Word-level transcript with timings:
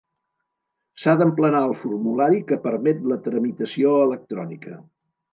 S'ha 1.01 1.11
d'emplenar 1.17 1.59
el 1.65 1.73
formulari 1.81 2.39
que 2.51 2.57
permet 2.63 3.03
la 3.11 3.17
tramitació 3.27 3.91
electrònica. 4.07 4.75